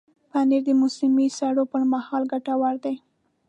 پنېر 0.31 0.61
د 0.67 0.69
موسمي 0.81 1.27
سړو 1.37 1.63
پر 1.71 1.81
مهال 1.93 2.23
ګټور 2.31 2.75
دی. 2.83 2.95